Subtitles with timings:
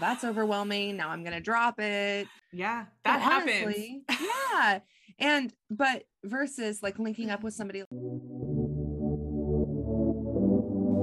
[0.00, 0.96] that's overwhelming.
[0.96, 2.26] Now I'm going to drop it.
[2.52, 3.64] Yeah, that but happens.
[3.64, 4.02] Honestly,
[4.52, 4.80] yeah.
[5.18, 7.84] And, but versus like linking up with somebody.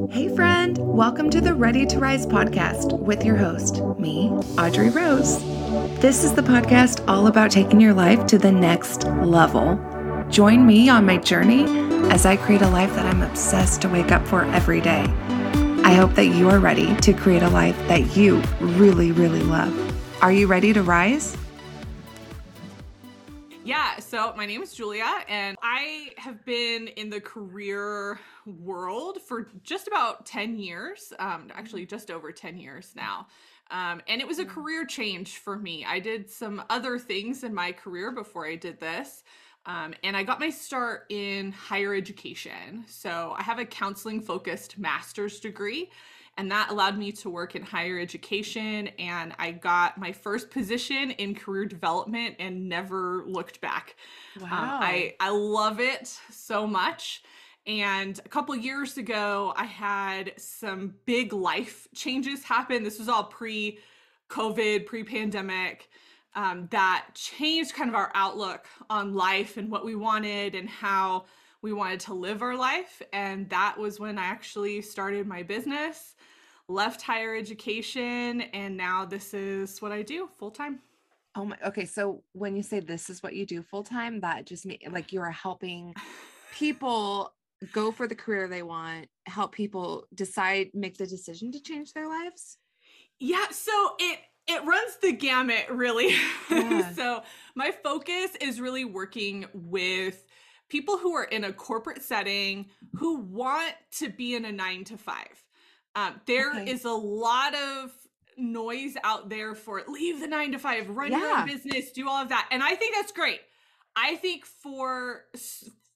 [0.10, 5.44] Hey, friend, welcome to the Ready to Rise podcast with your host, me, Audrey Rose.
[6.00, 9.80] This is the podcast all about taking your life to the next level.
[10.30, 11.66] Join me on my journey
[12.10, 15.06] as I create a life that I'm obsessed to wake up for every day.
[15.88, 19.74] I hope that you are ready to create a life that you really, really love.
[20.22, 21.38] Are you ready to rise?
[23.64, 29.48] Yeah, so my name is Julia, and I have been in the career world for
[29.64, 33.28] just about 10 years, um, actually, just over 10 years now.
[33.72, 35.86] Um, and it was a career change for me.
[35.86, 39.24] I did some other things in my career before I did this.
[39.68, 42.86] Um, and I got my start in higher education.
[42.88, 45.92] So I have a counseling focused master's degree,
[46.38, 48.88] and that allowed me to work in higher education.
[48.98, 53.98] And I got my first position in career development and never looked back.
[54.40, 54.46] Wow.
[54.46, 57.24] Um, I, I love it so much.
[57.66, 62.84] And a couple years ago, I had some big life changes happen.
[62.84, 63.80] This was all pre
[64.30, 65.90] COVID, pre pandemic
[66.38, 71.26] um, that changed kind of our outlook on life and what we wanted and how
[71.64, 73.02] we wanted to live our life.
[73.12, 76.16] And that was when I actually started my business,
[76.70, 80.80] left higher education, and now this is what I do full time.
[81.36, 81.86] Oh my, okay.
[81.86, 85.12] So when you say this is what you do full time, that just means like
[85.12, 85.96] you are helping
[86.54, 87.34] people
[87.74, 92.08] go for the career they want, help people decide, make the decision to change their
[92.08, 92.58] lives?
[93.20, 93.46] Yeah.
[93.50, 96.16] So it, it runs the gamut really
[96.50, 96.94] yeah.
[96.96, 97.24] so
[97.56, 100.26] my focus is really working with
[100.70, 104.98] people who are in a corporate setting who want to be in a nine to
[104.98, 105.44] five
[105.96, 106.70] um, There okay.
[106.70, 107.92] is a lot of
[108.38, 111.20] noise out there for leave the nine to five run yeah.
[111.20, 113.40] your own business do all of that and i think that's great
[113.96, 115.24] i think for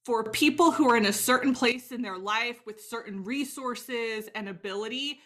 [0.03, 4.49] for people who are in a certain place in their life with certain resources and
[4.49, 5.19] ability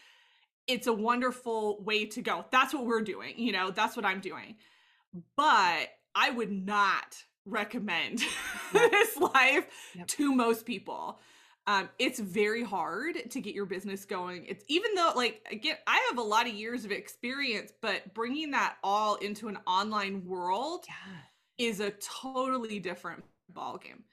[0.67, 2.45] it's a wonderful way to go.
[2.51, 3.33] That's what we're doing.
[3.37, 4.55] You know, that's what I'm doing.
[5.35, 8.23] But I would not recommend
[8.73, 10.07] this life yep.
[10.07, 11.19] to most people.
[11.67, 14.45] Um, it's very hard to get your business going.
[14.45, 18.51] It's even though, like, again, I have a lot of years of experience, but bringing
[18.51, 21.67] that all into an online world yeah.
[21.67, 24.03] is a totally different ballgame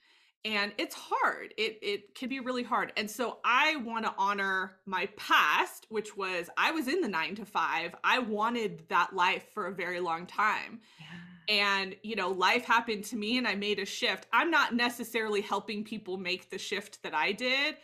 [0.45, 1.55] and it's hard.
[1.57, 2.93] It it can be really hard.
[2.97, 7.37] And so i want to honor my past which was i was in the 9
[7.37, 10.81] to 5 i wanted that life for a very long time.
[11.01, 11.55] Yeah.
[11.55, 14.27] and you know life happened to me and i made a shift.
[14.33, 17.77] I'm not necessarily helping people make the shift that i did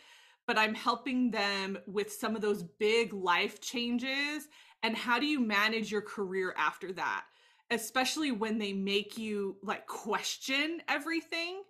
[0.47, 4.47] but i'm helping them with some of those big life changes.
[4.81, 7.25] And how do you manage your career after that?
[7.69, 11.61] Especially when they make you like question everything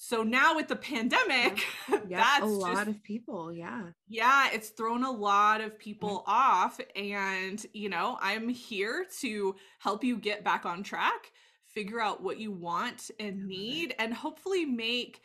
[0.00, 1.98] so now with the pandemic, yeah.
[2.08, 3.52] that's a lot just, of people.
[3.52, 3.82] Yeah.
[4.08, 4.48] Yeah.
[4.52, 6.30] It's thrown a lot of people mm-hmm.
[6.30, 6.80] off.
[6.94, 11.32] And, you know, I'm here to help you get back on track,
[11.66, 15.20] figure out what you want and need, and hopefully make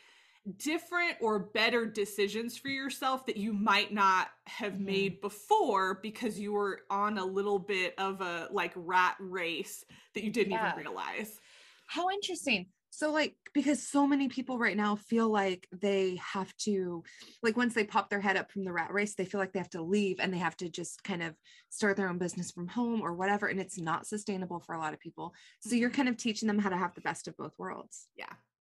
[0.58, 4.86] different or better decisions for yourself that you might not have mm-hmm.
[4.86, 9.84] made before because you were on a little bit of a like rat race
[10.14, 10.72] that you didn't yeah.
[10.72, 11.38] even realize.
[11.86, 12.66] How interesting.
[12.96, 17.02] So like because so many people right now feel like they have to
[17.42, 19.58] like once they pop their head up from the rat race they feel like they
[19.58, 21.34] have to leave and they have to just kind of
[21.70, 24.94] start their own business from home or whatever and it's not sustainable for a lot
[24.94, 25.34] of people.
[25.58, 25.96] So you're mm-hmm.
[25.96, 28.06] kind of teaching them how to have the best of both worlds.
[28.16, 28.32] Yeah.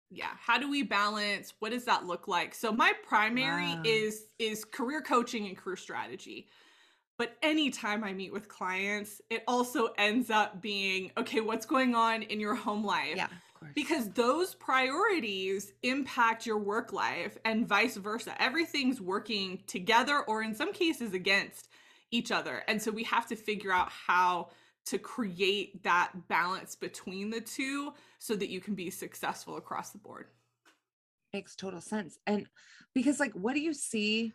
[0.10, 1.54] Yeah, how do we balance?
[1.60, 2.56] What does that look like?
[2.56, 3.84] So my primary wow.
[3.86, 6.48] is is career coaching and career strategy.
[7.20, 12.24] But anytime I meet with clients, it also ends up being okay, what's going on
[12.24, 13.18] in your home life?
[13.18, 13.28] Yeah
[13.76, 18.40] because those priorities impact your work life and vice versa.
[18.42, 21.70] Everything's working together or in some cases against
[22.12, 22.64] each other.
[22.68, 24.50] And so we have to figure out how
[24.88, 29.98] to create that balance between the two so that you can be successful across the
[29.98, 30.28] board.
[31.34, 32.18] Makes total sense.
[32.26, 32.48] And
[32.94, 34.32] because, like, what do you see?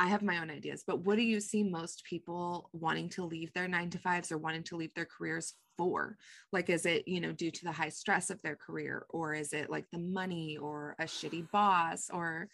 [0.00, 3.52] I have my own ideas, but what do you see most people wanting to leave
[3.52, 6.16] their nine to fives or wanting to leave their careers for?
[6.52, 9.52] Like, is it, you know, due to the high stress of their career, or is
[9.52, 12.48] it like the money or a shitty boss or,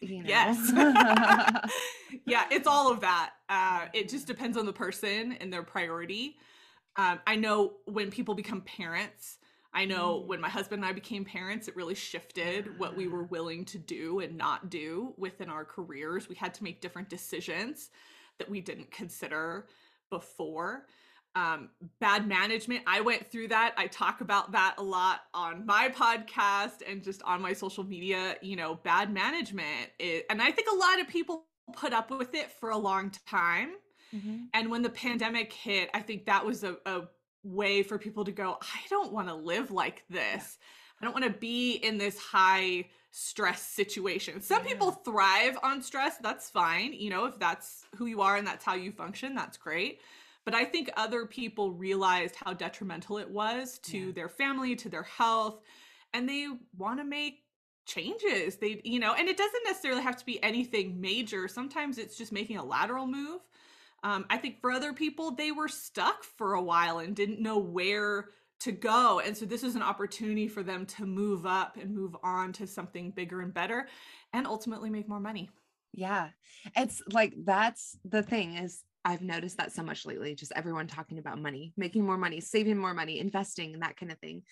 [0.00, 0.28] you know?
[0.28, 0.70] Yes.
[2.24, 3.32] yeah, it's all of that.
[3.48, 6.36] Uh, it just depends on the person and their priority.
[6.94, 9.38] Um, I know when people become parents,
[9.76, 10.26] I know mm.
[10.26, 13.78] when my husband and I became parents, it really shifted what we were willing to
[13.78, 16.28] do and not do within our careers.
[16.28, 17.90] We had to make different decisions
[18.38, 19.66] that we didn't consider
[20.10, 20.86] before.
[21.34, 21.68] Um,
[22.00, 23.74] bad management, I went through that.
[23.76, 28.36] I talk about that a lot on my podcast and just on my social media.
[28.40, 31.44] You know, bad management, is, and I think a lot of people
[31.74, 33.72] put up with it for a long time.
[34.14, 34.44] Mm-hmm.
[34.54, 37.02] And when the pandemic hit, I think that was a, a
[37.46, 40.58] way for people to go, I don't want to live like this.
[41.00, 44.40] I don't want to be in this high stress situation.
[44.40, 44.68] Some yeah.
[44.68, 46.16] people thrive on stress.
[46.18, 46.92] That's fine.
[46.92, 50.00] You know, if that's who you are and that's how you function, that's great.
[50.44, 54.12] But I think other people realized how detrimental it was to yeah.
[54.12, 55.60] their family, to their health,
[56.14, 56.46] and they
[56.78, 57.42] want to make
[57.84, 58.56] changes.
[58.56, 61.48] They, you know, and it doesn't necessarily have to be anything major.
[61.48, 63.40] Sometimes it's just making a lateral move.
[64.02, 67.58] Um, I think for other people, they were stuck for a while and didn't know
[67.58, 68.28] where
[68.60, 69.20] to go.
[69.20, 72.66] And so this is an opportunity for them to move up and move on to
[72.66, 73.88] something bigger and better
[74.32, 75.50] and ultimately make more money.
[75.92, 76.28] Yeah.
[76.76, 81.18] It's like that's the thing is I've noticed that so much lately, just everyone talking
[81.18, 84.42] about money, making more money, saving more money, investing and that kind of thing.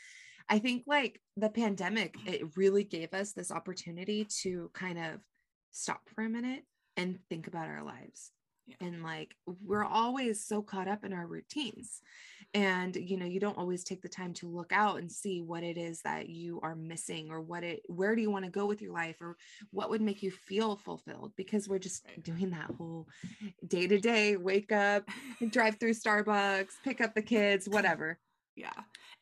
[0.49, 5.21] I think like the pandemic, it really gave us this opportunity to kind of
[5.71, 6.63] stop for a minute
[6.97, 8.31] and think about our lives
[8.67, 8.77] yeah.
[8.81, 9.35] and like
[9.65, 12.03] we're always so caught up in our routines
[12.55, 15.63] and you know you don't always take the time to look out and see what
[15.63, 18.67] it is that you are missing or what it where do you want to go
[18.67, 19.37] with your life or
[19.71, 22.23] what would make you feel fulfilled because we're just right.
[22.23, 23.07] doing that whole
[23.67, 25.09] day to day wake up
[25.51, 28.19] drive through starbucks pick up the kids whatever
[28.57, 28.71] yeah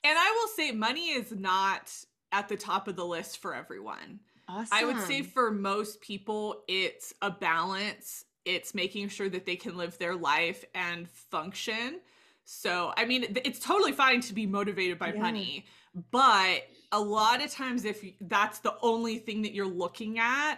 [0.05, 1.93] and i will say money is not
[2.33, 4.69] at the top of the list for everyone Awesome.
[4.73, 9.77] I would say for most people, it's a balance it's making sure that they can
[9.77, 12.00] live their life and function.
[12.44, 15.21] So, I mean, it's totally fine to be motivated by yeah.
[15.21, 15.67] money,
[16.11, 20.56] but a lot of times, if that's the only thing that you're looking at,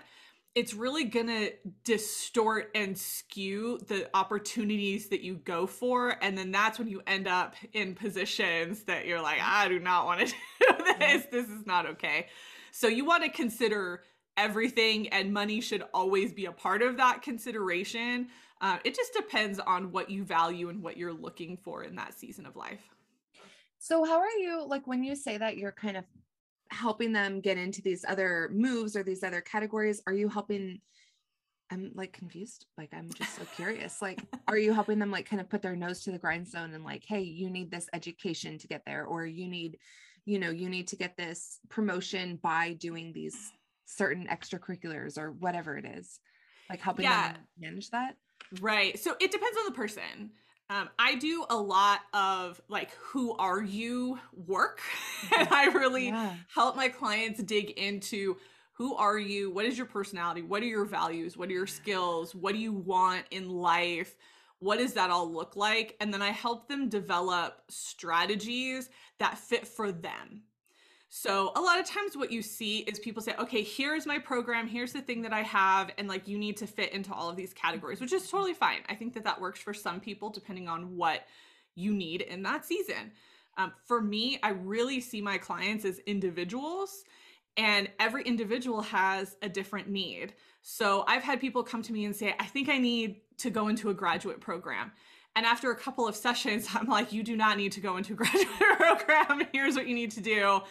[0.54, 1.52] it's really going to
[1.82, 6.16] distort and skew the opportunities that you go for.
[6.22, 10.06] And then that's when you end up in positions that you're like, I do not
[10.06, 10.26] want to
[10.60, 11.26] do this.
[11.30, 12.28] This is not okay.
[12.70, 14.02] So, you want to consider
[14.36, 18.28] everything and money should always be a part of that consideration.
[18.60, 22.18] Uh, it just depends on what you value and what you're looking for in that
[22.18, 22.82] season of life.
[23.78, 26.04] So, how are you like when you say that you're kind of
[26.70, 30.02] helping them get into these other moves or these other categories?
[30.06, 30.80] Are you helping?
[31.70, 32.66] I'm like confused.
[32.78, 34.00] Like, I'm just so curious.
[34.00, 36.84] Like, are you helping them like kind of put their nose to the grindstone and
[36.84, 39.78] like, hey, you need this education to get there, or you need,
[40.24, 43.52] you know, you need to get this promotion by doing these
[43.84, 46.20] certain extracurriculars or whatever it is
[46.70, 47.32] like helping yeah.
[47.32, 48.16] them manage that
[48.60, 50.30] right so it depends on the person
[50.70, 54.80] um, I do a lot of like, who are you work.
[55.36, 56.34] and I really yeah.
[56.54, 58.36] help my clients dig into
[58.72, 59.50] who are you?
[59.50, 60.42] What is your personality?
[60.42, 61.36] What are your values?
[61.36, 62.34] What are your skills?
[62.34, 64.16] What do you want in life?
[64.58, 65.96] What does that all look like?
[66.00, 68.88] And then I help them develop strategies
[69.18, 70.42] that fit for them.
[71.16, 74.66] So a lot of times what you see is people say, okay, here's my program,
[74.66, 77.36] here's the thing that I have, and like you need to fit into all of
[77.36, 78.80] these categories, which is totally fine.
[78.88, 81.20] I think that that works for some people depending on what
[81.76, 83.12] you need in that season.
[83.56, 87.04] Um, for me, I really see my clients as individuals,
[87.56, 90.34] and every individual has a different need.
[90.62, 93.68] So I've had people come to me and say, I think I need to go
[93.68, 94.90] into a graduate program.
[95.36, 98.14] And after a couple of sessions, I'm like, you do not need to go into
[98.14, 99.46] a graduate program.
[99.52, 100.62] Here's what you need to do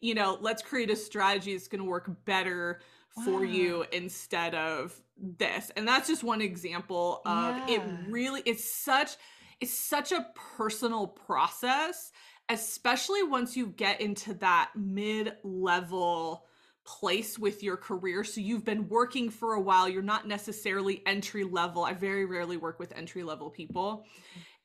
[0.00, 2.80] you know, let's create a strategy that's going to work better
[3.16, 3.24] wow.
[3.24, 5.70] for you instead of this.
[5.76, 7.76] And that's just one example of yeah.
[7.76, 9.16] it really it's such
[9.60, 10.26] it's such a
[10.56, 12.12] personal process,
[12.50, 16.44] especially once you get into that mid-level
[16.84, 18.22] place with your career.
[18.22, 21.84] So you've been working for a while, you're not necessarily entry level.
[21.84, 24.04] I very rarely work with entry level people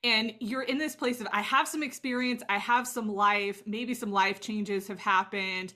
[0.03, 3.93] and you're in this place of i have some experience i have some life maybe
[3.93, 5.73] some life changes have happened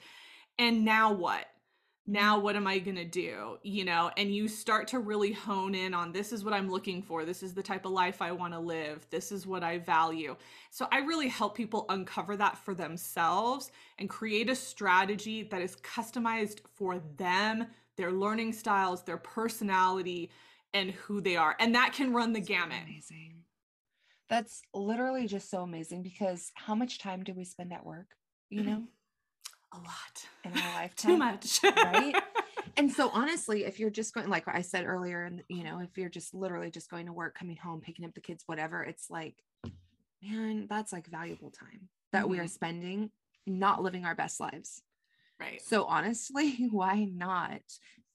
[0.58, 1.46] and now what?
[2.08, 2.44] Now mm-hmm.
[2.44, 3.58] what am i going to do?
[3.63, 7.01] You know and you start to really hone in on this is what i'm looking
[7.01, 7.25] for.
[7.25, 9.05] This is the type of life i want to live.
[9.10, 10.36] This is what i value.
[10.70, 15.77] So i really help people uncover that for themselves and create a strategy that is
[15.77, 17.67] customized for them
[17.98, 20.29] their learning styles their personality
[20.74, 22.84] and who they are and that can run the gamut.
[22.84, 23.44] amazing
[24.29, 28.08] that's literally just so amazing because how much time do we spend at work?
[28.50, 28.84] You know,
[29.74, 31.12] a lot in our lifetime.
[31.12, 32.15] Too much, right?
[32.77, 35.98] And so, honestly, if you're just going, like I said earlier, and you know, if
[35.98, 39.10] you're just literally just going to work, coming home, picking up the kids, whatever, it's
[39.10, 39.36] like,
[40.22, 42.32] man, that's like valuable time that mm-hmm.
[42.32, 42.50] we are mm-hmm.
[42.50, 43.12] spending
[43.48, 44.82] not living our best lives.
[45.39, 45.62] Right.
[45.62, 47.62] So honestly, why not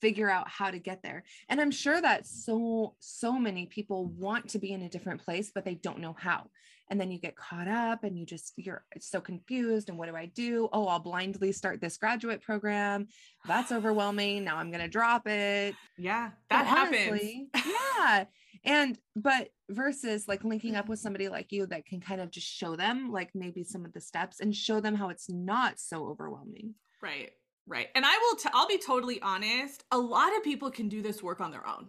[0.01, 1.25] figure out how to get there.
[1.49, 5.51] And I'm sure that so, so many people want to be in a different place,
[5.55, 6.47] but they don't know how.
[6.91, 9.89] And then you get caught up and you just, you're so confused.
[9.89, 10.69] And what do I do?
[10.73, 13.07] Oh, I'll blindly start this graduate program.
[13.47, 14.43] That's overwhelming.
[14.45, 15.77] Now I'm going to drop it.
[15.97, 17.75] Yeah, that honestly, happens.
[17.97, 18.25] yeah.
[18.65, 22.49] And, but versus like linking up with somebody like you that can kind of just
[22.49, 26.09] show them like maybe some of the steps and show them how it's not so
[26.09, 26.75] overwhelming.
[27.01, 27.31] Right.
[27.71, 27.87] Right.
[27.95, 29.85] And I will, I'll be totally honest.
[29.93, 31.87] A lot of people can do this work on their own.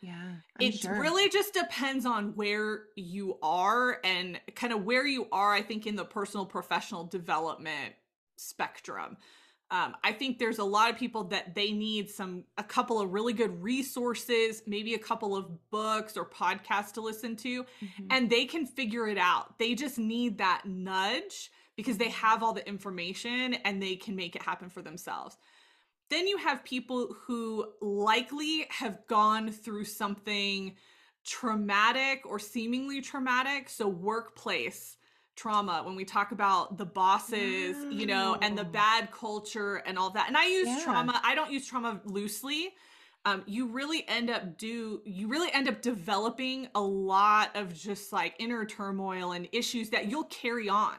[0.00, 0.12] Yeah.
[0.60, 1.00] I'm it sure.
[1.00, 5.86] really just depends on where you are and kind of where you are, I think,
[5.86, 7.94] in the personal professional development
[8.36, 9.16] spectrum.
[9.70, 13.12] Um, I think there's a lot of people that they need some, a couple of
[13.12, 18.06] really good resources, maybe a couple of books or podcasts to listen to, mm-hmm.
[18.10, 19.58] and they can figure it out.
[19.58, 24.36] They just need that nudge because they have all the information and they can make
[24.36, 25.36] it happen for themselves.
[26.10, 30.76] Then you have people who likely have gone through something
[31.24, 33.68] traumatic or seemingly traumatic.
[33.68, 34.96] So, workplace
[35.36, 37.90] trauma, when we talk about the bosses, wow.
[37.90, 40.28] you know, and the bad culture and all that.
[40.28, 40.80] And I use yeah.
[40.84, 42.74] trauma, I don't use trauma loosely.
[43.26, 48.12] Um, you really end up do you really end up developing a lot of just
[48.12, 50.96] like inner turmoil and issues that you'll carry on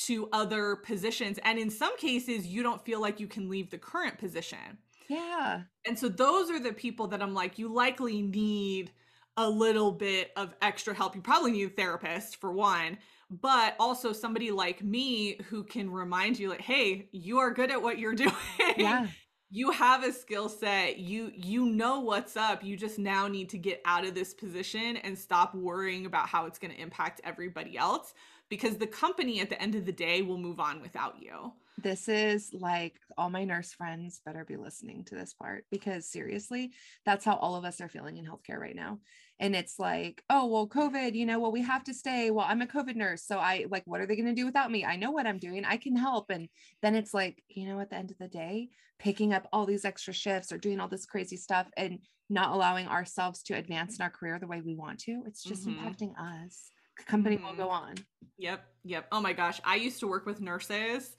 [0.00, 1.38] to other positions.
[1.44, 4.78] And in some cases, you don't feel like you can leave the current position.
[5.08, 5.62] Yeah.
[5.86, 8.92] And so those are the people that I'm like, you likely need
[9.36, 11.14] a little bit of extra help.
[11.14, 12.98] You probably need a therapist for one,
[13.30, 17.82] but also somebody like me who can remind you, like, hey, you are good at
[17.82, 18.32] what you're doing.
[18.76, 19.06] Yeah.
[19.50, 23.58] You have a skill set you you know what's up you just now need to
[23.58, 27.76] get out of this position and stop worrying about how it's going to impact everybody
[27.76, 28.14] else
[28.50, 31.52] because the company at the end of the day will move on without you.
[31.78, 36.72] This is like all my nurse friends better be listening to this part because seriously,
[37.06, 38.98] that's how all of us are feeling in healthcare right now.
[39.40, 42.30] And it's like, oh, well, COVID, you know, well, we have to stay.
[42.30, 43.24] Well, I'm a COVID nurse.
[43.24, 44.84] So I like, what are they going to do without me?
[44.84, 45.64] I know what I'm doing.
[45.64, 46.28] I can help.
[46.28, 46.46] And
[46.82, 48.68] then it's like, you know, at the end of the day,
[48.98, 52.86] picking up all these extra shifts or doing all this crazy stuff and not allowing
[52.86, 55.22] ourselves to advance in our career the way we want to.
[55.26, 55.86] It's just mm-hmm.
[55.86, 57.46] impacting us The company mm-hmm.
[57.46, 57.94] will go on.
[58.36, 58.62] Yep.
[58.84, 59.06] Yep.
[59.10, 59.58] Oh my gosh.
[59.64, 61.16] I used to work with nurses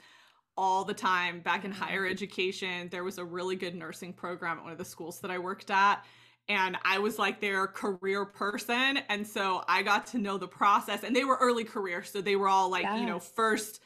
[0.56, 2.12] all the time back in higher mm-hmm.
[2.12, 2.88] education.
[2.92, 5.72] There was a really good nursing program at one of the schools that I worked
[5.72, 6.06] at.
[6.48, 9.00] And I was like their career person.
[9.10, 11.04] And so I got to know the process.
[11.04, 12.04] And they were early career.
[12.04, 13.00] So they were all like, yes.
[13.00, 13.82] you know, first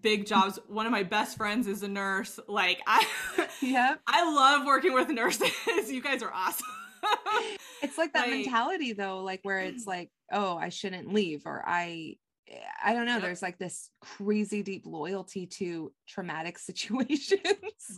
[0.00, 0.58] big jobs.
[0.68, 2.38] One of my best friends is a nurse.
[2.48, 3.06] Like I
[3.60, 3.96] yeah.
[4.06, 5.50] I love working with nurses.
[5.90, 6.66] you guys are awesome.
[7.82, 11.62] it's like that like, mentality though, like where it's like, oh, I shouldn't leave or
[11.66, 12.16] I
[12.84, 13.14] I don't know.
[13.14, 13.22] Yep.
[13.22, 17.40] There's like this crazy deep loyalty to traumatic situations.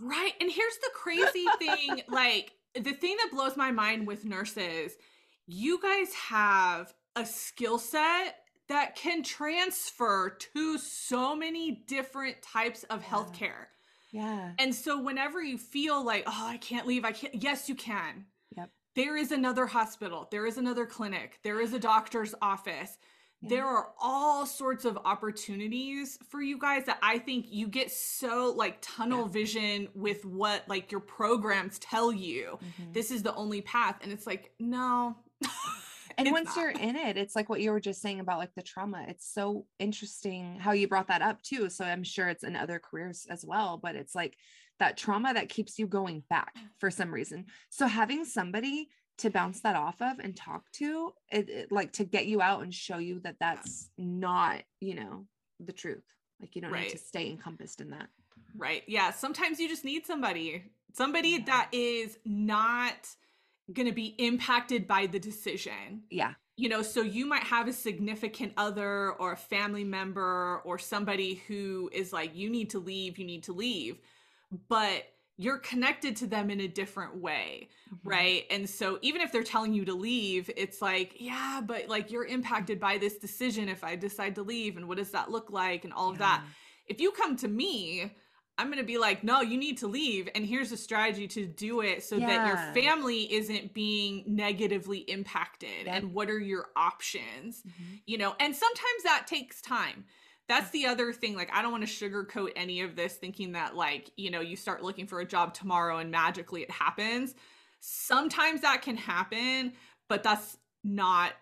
[0.01, 0.33] Right.
[0.41, 4.93] And here's the crazy thing like, the thing that blows my mind with nurses,
[5.47, 8.37] you guys have a skill set
[8.69, 13.09] that can transfer to so many different types of yeah.
[13.09, 13.67] healthcare.
[14.11, 14.53] Yeah.
[14.59, 18.27] And so whenever you feel like, oh, I can't leave, I can't, yes, you can.
[18.57, 18.71] Yep.
[18.95, 22.97] There is another hospital, there is another clinic, there is a doctor's office.
[23.43, 23.49] Yeah.
[23.49, 28.53] There are all sorts of opportunities for you guys that I think you get so
[28.57, 29.33] like tunnel yeah.
[29.33, 32.59] vision with what like your programs tell you.
[32.63, 32.93] Mm-hmm.
[32.93, 33.99] This is the only path.
[34.03, 35.17] And it's like, no.
[36.19, 36.57] and once not.
[36.57, 39.05] you're in it, it's like what you were just saying about like the trauma.
[39.09, 41.69] It's so interesting how you brought that up too.
[41.69, 44.37] So I'm sure it's in other careers as well, but it's like
[44.79, 47.47] that trauma that keeps you going back for some reason.
[47.71, 52.05] So having somebody to bounce that off of and talk to it, it, like to
[52.05, 55.27] get you out and show you that that's not you know
[55.61, 56.05] the truth.
[56.41, 56.85] Like you don't right.
[56.85, 58.09] need to stay encompassed in that.
[58.57, 58.83] Right.
[58.87, 61.45] Yeah sometimes you just need somebody somebody yeah.
[61.47, 63.09] that is not
[63.73, 66.03] going to be impacted by the decision.
[66.11, 66.33] Yeah.
[66.57, 71.43] You know so you might have a significant other or a family member or somebody
[71.47, 73.99] who is like you need to leave you need to leave.
[74.69, 75.05] But
[75.37, 78.09] you're connected to them in a different way, mm-hmm.
[78.09, 78.45] right?
[78.51, 82.27] And so even if they're telling you to leave, it's like, yeah, but like you're
[82.27, 85.85] impacted by this decision if I decide to leave and what does that look like
[85.85, 86.45] and all of that.
[86.87, 88.13] If you come to me,
[88.57, 90.29] I'm going to be like, no, you need to leave.
[90.37, 92.27] And here's a strategy to do it so yeah.
[92.29, 95.89] that your family isn't being negatively impacted.
[95.89, 97.63] And what are your options?
[97.63, 97.95] Mm-hmm.
[98.07, 100.05] You know, and sometimes that takes time
[100.49, 103.75] that's the other thing like i don't want to sugarcoat any of this thinking that
[103.75, 107.35] like you know you start looking for a job tomorrow and magically it happens
[107.81, 109.73] sometimes that can happen
[110.09, 111.33] but that's not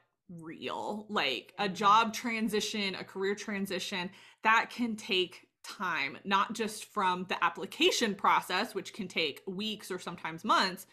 [0.41, 1.75] real like a mm-hmm.
[1.75, 4.11] job transition a career transition
[4.43, 9.99] that can take time, not just from the application process, which can take weeks or
[9.99, 10.87] sometimes months,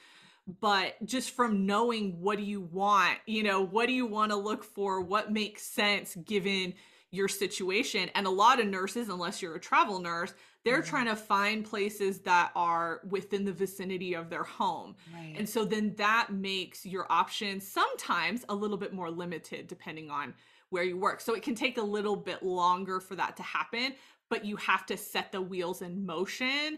[0.61, 4.37] but just from knowing what do you want, you know, what do you want to
[4.37, 6.73] look for, what makes sense given
[7.11, 8.09] your situation.
[8.15, 10.89] And a lot of nurses, unless you're a travel nurse, they're mm-hmm.
[10.89, 14.95] trying to find places that are within the vicinity of their home.
[15.13, 15.35] Right.
[15.37, 20.33] And so then that makes your options sometimes a little bit more limited depending on
[20.69, 21.21] where you work.
[21.21, 23.93] So it can take a little bit longer for that to happen,
[24.29, 26.77] but you have to set the wheels in motion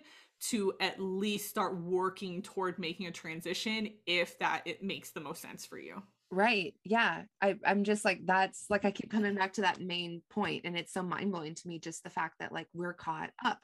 [0.49, 5.41] to at least start working toward making a transition if that it makes the most
[5.41, 6.01] sense for you.
[6.31, 6.73] Right.
[6.85, 7.23] Yeah.
[7.41, 10.77] I, I'm just like, that's like, I keep coming back to that main point, And
[10.77, 13.59] it's so mind blowing to me, just the fact that like we're caught up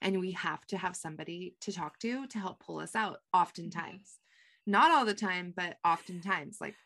[0.00, 4.18] and we have to have somebody to talk to to help pull us out, oftentimes.
[4.66, 4.70] Mm-hmm.
[4.70, 6.58] Not all the time, but oftentimes.
[6.60, 6.76] Like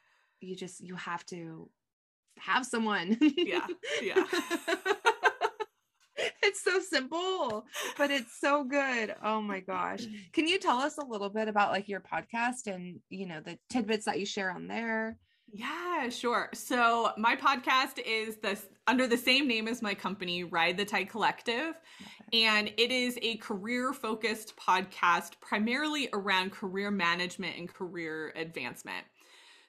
[0.40, 1.68] you just, you have to
[2.38, 3.18] have someone.
[3.36, 3.66] yeah.
[4.02, 4.24] Yeah.
[6.42, 7.66] it's so simple,
[7.98, 9.14] but it's so good.
[9.22, 10.06] Oh my gosh.
[10.32, 13.58] Can you tell us a little bit about like your podcast and, you know, the
[13.68, 15.18] tidbits that you share on there?
[15.56, 16.50] Yeah, sure.
[16.52, 21.08] So my podcast is this under the same name as my company, Ride the Tide
[21.08, 21.74] Collective.
[22.34, 29.06] And it is a career focused podcast primarily around career management and career advancement.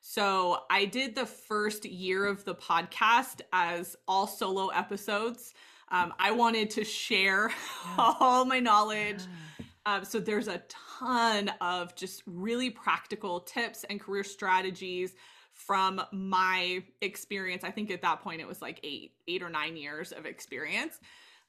[0.01, 5.53] So I did the first year of the podcast as all solo episodes.
[5.89, 7.95] Um, I wanted to share yeah.
[8.19, 9.21] all my knowledge.
[9.21, 9.65] Yeah.
[9.85, 10.61] Um, so there's a
[10.97, 15.13] ton of just really practical tips and career strategies
[15.57, 17.63] from my experience.
[17.63, 20.99] I think at that point it was like eight, eight or nine years of experience.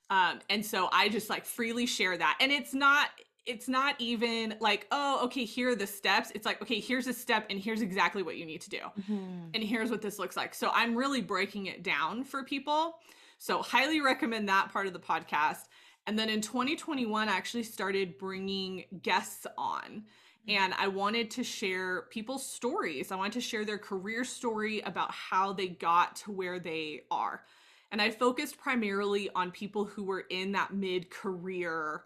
[0.08, 2.38] Um, and so I just like freely share that.
[2.40, 3.10] And it's not,
[3.44, 6.32] it's not even like, oh, okay, here are the steps.
[6.34, 8.78] It's like, okay, here's a step and here's exactly what you need to do.
[8.78, 9.50] Mm-hmm.
[9.52, 10.54] And here's what this looks like.
[10.54, 12.96] So I'm really breaking it down for people.
[13.36, 15.66] So highly recommend that part of the podcast.
[16.06, 20.04] And then in 2021, I actually started bringing guests on
[20.48, 23.12] and I wanted to share people's stories.
[23.12, 27.44] I wanted to share their career story about how they got to where they are.
[27.92, 32.04] And I focused primarily on people who were in that mid career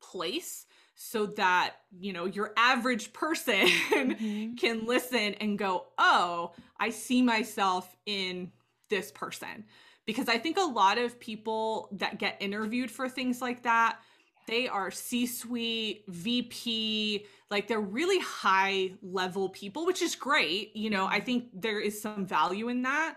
[0.00, 0.66] place
[0.96, 4.54] so that, you know, your average person mm-hmm.
[4.54, 8.50] can listen and go, oh, I see myself in
[8.90, 9.64] this person.
[10.06, 13.98] Because I think a lot of people that get interviewed for things like that
[14.46, 20.74] they are C suite, VP, like they're really high level people, which is great.
[20.76, 23.16] You know, I think there is some value in that,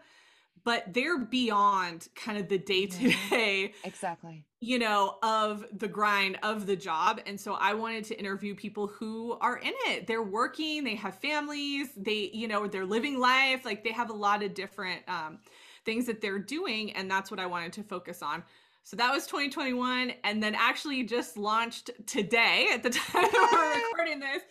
[0.64, 3.74] but they're beyond kind of the day to day.
[3.84, 4.46] Exactly.
[4.60, 7.22] You know, of the grind of the job.
[7.26, 10.08] And so I wanted to interview people who are in it.
[10.08, 13.66] They're working, they have families, they, you know, they're living life.
[13.66, 15.40] Like they have a lot of different um,
[15.86, 16.92] things that they're doing.
[16.94, 18.44] And that's what I wanted to focus on.
[18.88, 20.14] So that was 2021.
[20.24, 24.44] And then actually just launched today at the time we're recording this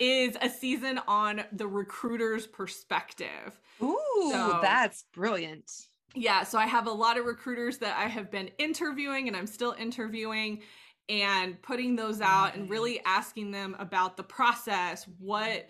[0.00, 3.60] is a season on the recruiter's perspective.
[3.80, 5.70] Ooh, so, that's brilliant.
[6.12, 6.42] Yeah.
[6.42, 9.76] So I have a lot of recruiters that I have been interviewing and I'm still
[9.78, 10.62] interviewing
[11.08, 15.06] and putting those out and really asking them about the process.
[15.20, 15.68] What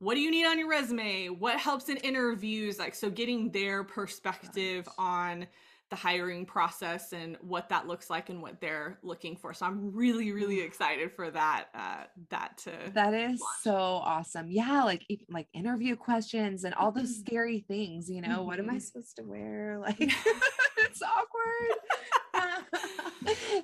[0.00, 1.28] what do you need on your resume?
[1.28, 2.80] What helps in interviews?
[2.80, 5.46] Like so getting their perspective on
[5.90, 9.52] the hiring process and what that looks like and what they're looking for.
[9.52, 11.66] So I'm really, really excited for that.
[11.74, 13.62] Uh, that to that is launch.
[13.62, 14.50] so awesome.
[14.50, 17.26] Yeah, like like interview questions and all those mm-hmm.
[17.26, 18.08] scary things.
[18.10, 18.46] You know, mm-hmm.
[18.46, 18.80] what am I mm-hmm.
[18.80, 19.78] supposed to wear?
[19.84, 20.00] Like
[20.78, 22.44] it's awkward.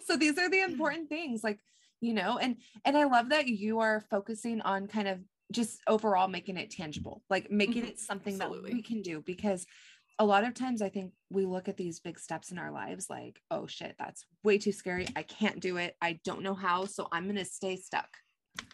[0.04, 1.58] so these are the important things, like
[2.00, 5.20] you know, and and I love that you are focusing on kind of
[5.52, 7.92] just overall making it tangible, like making mm-hmm.
[7.92, 8.70] it something Absolutely.
[8.70, 9.66] that we can do because
[10.20, 13.08] a lot of times I think we look at these big steps in our lives
[13.08, 15.08] like, oh shit, that's way too scary.
[15.16, 15.96] I can't do it.
[16.02, 16.84] I don't know how.
[16.84, 18.18] So I'm going to stay stuck.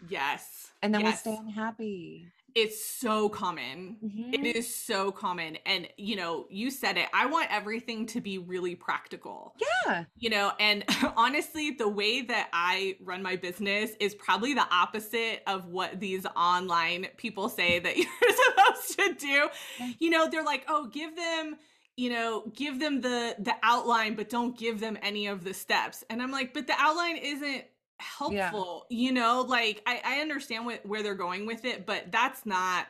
[0.08, 0.72] Yes.
[0.82, 1.24] And then yes.
[1.24, 2.26] we stay unhappy.
[2.56, 3.98] It's so common.
[4.02, 4.32] Mm-hmm.
[4.32, 5.58] It is so common.
[5.66, 7.06] And, you know, you said it.
[7.12, 9.54] I want everything to be really practical.
[9.86, 10.04] Yeah.
[10.16, 10.82] You know, and
[11.18, 16.24] honestly, the way that I run my business is probably the opposite of what these
[16.34, 19.48] online people say that you're supposed to do.
[19.98, 21.56] You know, they're like, oh, give them
[21.98, 26.04] you know give them the the outline but don't give them any of the steps
[26.10, 27.64] and i'm like but the outline isn't
[27.98, 28.96] helpful yeah.
[28.98, 32.86] you know like i i understand what, where they're going with it but that's not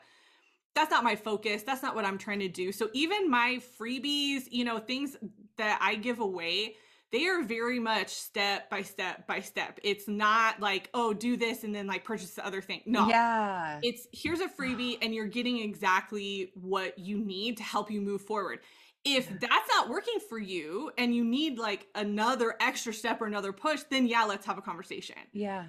[0.75, 2.73] that's not my focus that's not what i'm trying to do.
[2.73, 5.17] So even my freebies you know things
[5.59, 6.77] that i give away
[7.13, 9.79] they are very much step by step by step.
[9.83, 12.83] It's not like oh do this and then like purchase the other thing.
[12.85, 13.09] No.
[13.09, 13.79] Yeah.
[13.83, 18.23] It's here's a freebie and you're getting exactly what you need to help you move
[18.23, 18.59] forward
[19.07, 23.53] if that's not working for you and you need like another extra step or another
[23.53, 25.17] push, then yeah, let's have a conversation.
[25.33, 25.67] Yeah.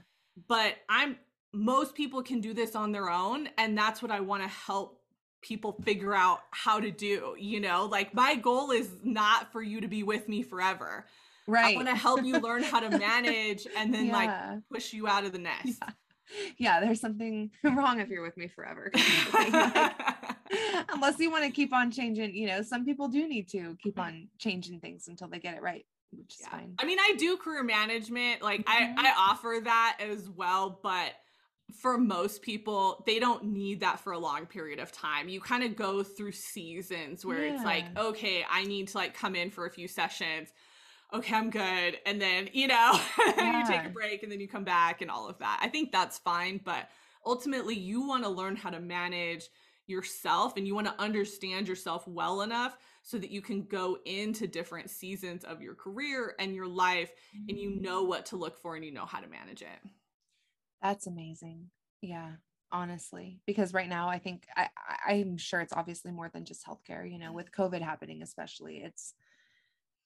[0.47, 1.17] But I'm
[1.54, 5.02] most people can do this on their own and that's what I want to help
[5.41, 7.86] people figure out how to do, you know?
[7.86, 11.06] Like my goal is not for you to be with me forever.
[11.45, 11.73] Right.
[11.73, 14.13] I want to help you learn how to manage and then yeah.
[14.13, 15.78] like push you out of the nest.
[15.80, 15.89] Yeah.
[16.58, 16.80] yeah.
[16.80, 18.91] there's something wrong if you're with me forever.
[20.90, 24.00] unless you want to keep on changing, you know, some people do need to keep
[24.00, 26.50] on changing things until they get it right, which is yeah.
[26.50, 26.76] fine.
[26.80, 29.00] I mean, I do career management, like mm-hmm.
[29.00, 31.14] I, I offer that as well, but
[31.74, 35.28] for most people, they don't need that for a long period of time.
[35.28, 37.56] You kind of go through seasons where yeah.
[37.56, 40.50] it's like, okay, I need to like come in for a few sessions.
[41.14, 42.00] Okay, I'm good.
[42.06, 43.00] And then, you know,
[43.38, 43.60] yeah.
[43.62, 45.60] you take a break and then you come back and all of that.
[45.62, 46.90] I think that's fine, but
[47.26, 49.50] ultimately you want to learn how to manage
[49.88, 54.45] yourself and you want to understand yourself well enough so that you can go into
[54.47, 57.12] different seasons of your career and your life
[57.47, 59.89] and you know what to look for and you know how to manage it.
[60.82, 61.69] That's amazing.
[62.02, 62.34] Yeah,
[62.71, 64.69] honestly, because right now I think I
[65.08, 68.78] I'm sure it's obviously more than just healthcare, you know, with COVID happening especially.
[68.78, 69.13] It's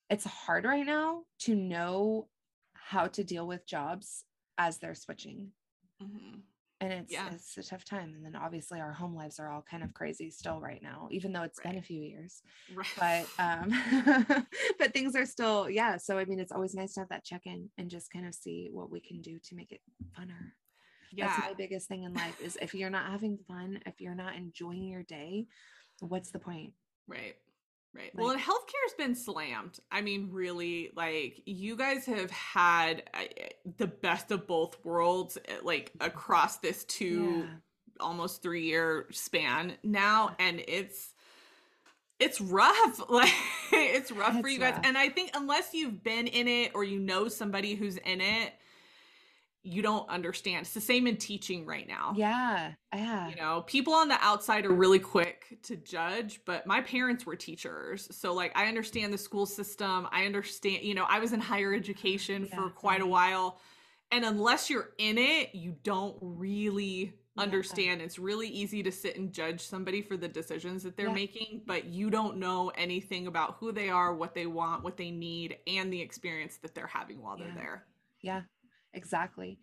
[0.10, 2.28] it's hard right now to know
[2.74, 4.26] how to deal with jobs
[4.58, 5.50] as they're switching.
[6.02, 6.40] Mm-hmm
[6.82, 7.30] and it's yeah.
[7.32, 10.30] it's a tough time and then obviously our home lives are all kind of crazy
[10.30, 11.74] still right now even though it's right.
[11.74, 12.42] been a few years
[12.74, 13.26] right.
[13.38, 14.46] but um
[14.80, 17.42] but things are still yeah so i mean it's always nice to have that check
[17.46, 19.82] in and just kind of see what we can do to make it
[20.20, 20.52] funner
[21.12, 24.16] yeah that's my biggest thing in life is if you're not having fun if you're
[24.16, 25.46] not enjoying your day
[26.00, 26.74] what's the point
[27.08, 27.36] right
[27.94, 28.16] Right.
[28.16, 29.80] Like, well, healthcare's been slammed.
[29.92, 33.24] I mean, really, like you guys have had uh,
[33.78, 37.56] the best of both worlds, uh, like across this two, yeah.
[38.00, 41.14] almost three year span now, and it's
[42.20, 43.02] it's rough.
[43.10, 43.34] Like
[43.74, 44.76] it's rough it's for you guys.
[44.76, 44.86] Rough.
[44.86, 48.54] And I think unless you've been in it or you know somebody who's in it,
[49.64, 50.62] you don't understand.
[50.66, 52.14] It's the same in teaching right now.
[52.16, 52.72] Yeah.
[52.94, 53.30] Yeah.
[53.30, 57.36] You know, people on the outside are really quick to judge, but my parents were
[57.36, 58.08] teachers.
[58.12, 60.08] So like I understand the school system.
[60.12, 62.56] I understand, you know, I was in higher education yeah.
[62.56, 63.60] for quite a while.
[64.12, 68.02] And unless you're in it, you don't really understand.
[68.02, 68.06] Yeah.
[68.06, 71.14] It's really easy to sit and judge somebody for the decisions that they're yeah.
[71.14, 75.12] making, but you don't know anything about who they are, what they want, what they
[75.12, 77.86] need, and the experience that they're having while they're there.
[78.22, 78.42] Yeah
[78.94, 79.60] exactly.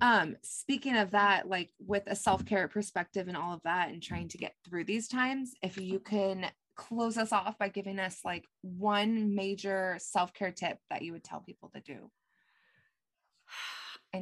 [0.00, 4.28] Um speaking of that like with a self-care perspective and all of that and trying
[4.28, 8.44] to get through these times if you can close us off by giving us like
[8.60, 12.10] one major self-care tip that you would tell people to do.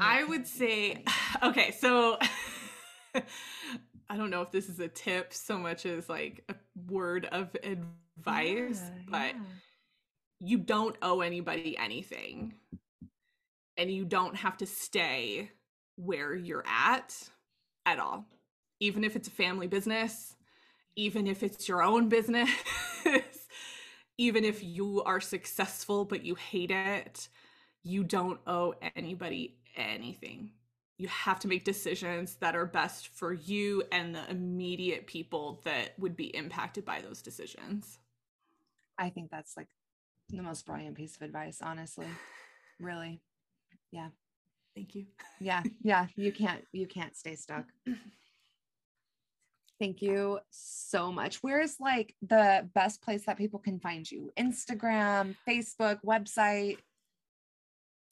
[0.00, 1.04] I would say
[1.42, 2.18] okay so
[4.10, 6.54] i don't know if this is a tip so much as like a
[6.90, 9.40] word of advice yeah, but yeah.
[10.40, 12.54] you don't owe anybody anything
[13.76, 15.50] and you don't have to stay
[15.96, 17.16] where you're at
[17.86, 18.26] at all.
[18.80, 20.36] Even if it's a family business,
[20.96, 22.50] even if it's your own business,
[24.18, 27.28] even if you are successful but you hate it,
[27.82, 30.50] you don't owe anybody anything.
[30.96, 35.98] You have to make decisions that are best for you and the immediate people that
[35.98, 37.98] would be impacted by those decisions.
[38.96, 39.66] I think that's like
[40.28, 42.06] the most brilliant piece of advice, honestly.
[42.80, 43.20] Really
[43.94, 44.08] yeah.
[44.74, 45.06] Thank you.
[45.40, 45.62] Yeah.
[45.82, 46.06] Yeah.
[46.16, 47.64] You can't you can't stay stuck.
[49.80, 51.38] Thank you so much.
[51.42, 54.32] Where's like the best place that people can find you?
[54.38, 56.78] Instagram facebook website?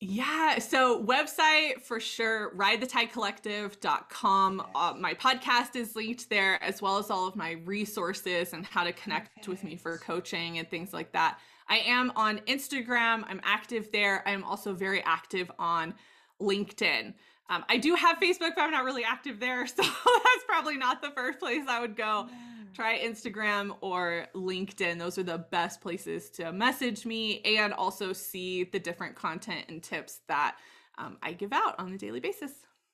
[0.04, 4.66] Yeah, so website for sure, ridethetidecollective.com.
[4.74, 8.82] Uh, my podcast is linked there, as well as all of my resources and how
[8.82, 9.48] to connect okay.
[9.48, 11.38] with me for coaching and things like that.
[11.72, 13.24] I am on Instagram.
[13.26, 14.22] I'm active there.
[14.28, 15.94] I'm also very active on
[16.38, 17.14] LinkedIn.
[17.48, 19.66] Um, I do have Facebook, but I'm not really active there.
[19.66, 22.28] So that's probably not the first place I would go.
[22.74, 24.98] Try Instagram or LinkedIn.
[24.98, 29.82] Those are the best places to message me and also see the different content and
[29.82, 30.58] tips that
[30.98, 32.52] um, I give out on a daily basis.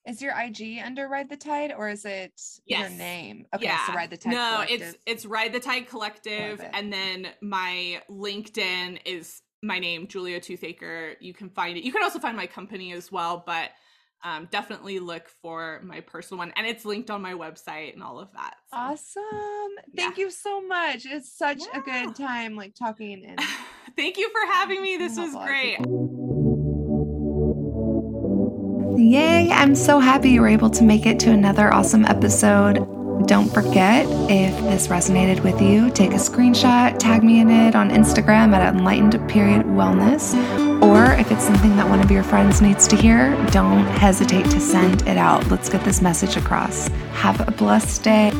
[0.08, 2.32] Is your IG under Ride the Tide or is it
[2.66, 2.88] yes.
[2.88, 3.44] your name?
[3.54, 3.86] Okay, yeah.
[3.86, 4.32] so Ride the Tide.
[4.32, 4.80] No, Collective.
[4.80, 11.16] it's it's Ride the Tide Collective, and then my LinkedIn is my name, Julia Toothaker.
[11.20, 11.84] You can find it.
[11.84, 13.70] You can also find my company as well, but
[14.24, 18.18] um, definitely look for my personal one, and it's linked on my website and all
[18.18, 18.54] of that.
[18.70, 18.76] So.
[18.78, 19.74] Awesome!
[19.94, 20.24] Thank yeah.
[20.24, 21.04] you so much.
[21.04, 21.80] It's such yeah.
[21.80, 23.38] a good time, like talking and.
[23.96, 24.96] Thank you for having me.
[24.96, 25.78] This was great.
[28.98, 29.48] Yay!
[29.52, 32.84] I'm so happy you were able to make it to another awesome episode.
[33.28, 37.90] Don't forget, if this resonated with you, take a screenshot, tag me in it on
[37.90, 40.34] Instagram at enlightened period wellness.
[40.82, 44.58] Or if it's something that one of your friends needs to hear, don't hesitate to
[44.58, 45.46] send it out.
[45.46, 46.88] Let's get this message across.
[47.12, 48.32] Have a blessed day.